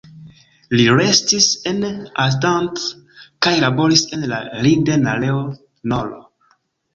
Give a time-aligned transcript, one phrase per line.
[0.77, 2.81] Li restis en Arnstadt
[3.47, 5.45] kaj laboris en la Linden-aleo
[5.95, 6.11] nr.